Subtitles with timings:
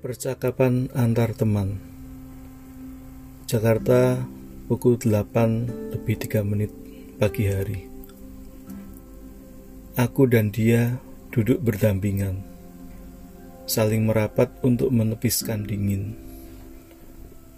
[0.00, 1.76] Percakapan antar teman.
[3.44, 4.24] Jakarta
[4.64, 6.72] pukul 8 lebih 3 menit
[7.20, 7.84] pagi hari.
[10.00, 10.96] Aku dan dia
[11.28, 12.40] duduk berdampingan
[13.68, 16.16] Saling merapat untuk menepiskan dingin.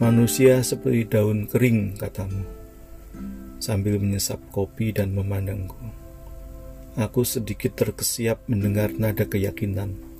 [0.02, 2.42] Manusia seperti daun kering katamu
[3.62, 5.78] Sambil menyesap kopi dan memandangku.
[6.98, 10.10] Aku sedikit terkesiap mendengar nada keyakinan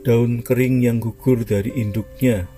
[0.00, 2.48] Daun kering yang gugur dari induknya.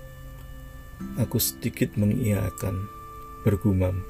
[1.19, 2.87] Aku sedikit mengiyakan,
[3.42, 4.06] bergumam.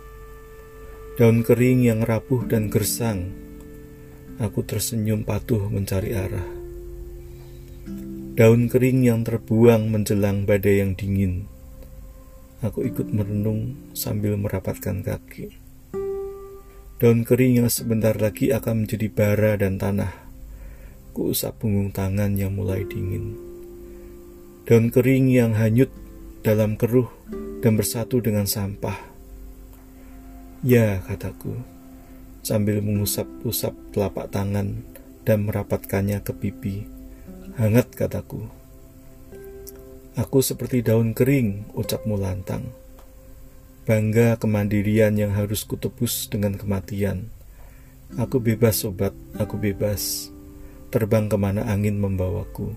[1.17, 3.33] Daun kering yang rapuh dan gersang.
[4.37, 6.45] Aku tersenyum patuh mencari arah.
[8.37, 11.49] Daun kering yang terbuang menjelang badai yang dingin.
[12.61, 15.57] Aku ikut merenung sambil merapatkan kaki.
[17.01, 20.22] Daun kering yang sebentar lagi akan menjadi bara dan tanah
[21.13, 23.37] Kuusap punggung tangan yang mulai dingin.
[24.65, 25.93] Daun kering yang hanyut
[26.41, 27.13] dalam keruh
[27.61, 28.97] dan bersatu dengan sampah.
[30.65, 31.53] Ya, kataku,
[32.41, 34.89] sambil mengusap-usap telapak tangan
[35.29, 36.89] dan merapatkannya ke pipi.
[37.61, 38.49] Hangat, kataku.
[40.17, 42.73] Aku seperti daun kering, ucapmu lantang.
[43.85, 47.29] Bangga kemandirian yang harus kutebus dengan kematian.
[48.17, 50.32] Aku bebas, sobat, aku bebas
[50.93, 52.77] terbang ke mana angin membawaku.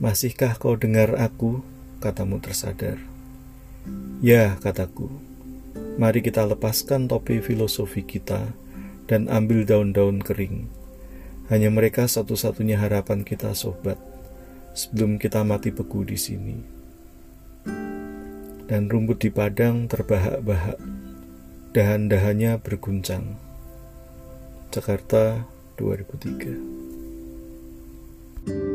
[0.00, 1.60] Masihkah kau dengar aku?
[2.00, 2.96] Katamu tersadar.
[4.24, 5.12] Ya, kataku.
[6.00, 8.56] Mari kita lepaskan topi filosofi kita
[9.04, 10.72] dan ambil daun-daun kering.
[11.52, 14.00] Hanya mereka satu-satunya harapan kita, sobat,
[14.72, 16.56] sebelum kita mati beku di sini.
[18.64, 20.80] Dan rumput di padang terbahak-bahak,
[21.76, 23.36] dahan-dahannya berguncang.
[24.72, 28.73] Jakarta 2003